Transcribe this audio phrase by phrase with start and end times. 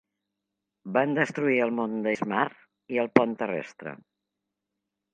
[0.95, 2.49] Van destruir el mont Deismaar
[2.97, 3.99] i el pont terrestre.